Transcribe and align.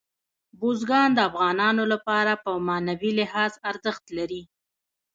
بزګان 0.59 1.09
د 1.15 1.19
افغانانو 1.29 1.83
لپاره 1.93 2.33
په 2.43 2.51
معنوي 2.67 3.11
لحاظ 3.19 3.51
ارزښت 3.69 4.05
لري. 4.17 4.43